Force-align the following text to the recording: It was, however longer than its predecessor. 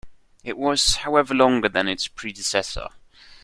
It 0.43 0.57
was, 0.57 0.95
however 0.95 1.35
longer 1.35 1.69
than 1.69 1.87
its 1.87 2.07
predecessor. 2.07 2.87